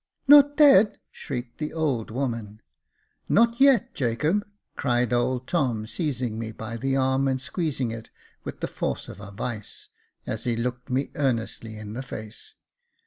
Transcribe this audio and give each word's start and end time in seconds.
Not 0.27 0.57
dead!" 0.57 0.97
shrieked 1.11 1.59
the 1.59 1.73
old 1.73 2.09
woman." 2.09 2.59
Not 3.29 3.59
yet, 3.61 3.93
Jacob;" 3.93 4.43
cried 4.75 5.13
old 5.13 5.45
Tom, 5.47 5.85
seizing 5.85 6.39
me 6.39 6.51
by 6.51 6.75
the 6.75 6.95
arm, 6.95 7.27
and 7.27 7.39
squeezing 7.39 7.91
it 7.91 8.09
with 8.43 8.61
the 8.61 8.67
force 8.67 9.07
of 9.07 9.21
a 9.21 9.29
vice, 9.29 9.89
as 10.25 10.45
he 10.45 10.55
looked 10.55 10.89
me 10.89 11.11
earnestly 11.13 11.77
in 11.77 11.93
the 11.93 12.01
face. 12.01 12.55